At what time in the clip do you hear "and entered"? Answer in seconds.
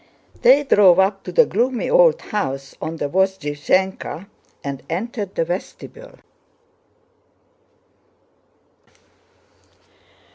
4.63-5.35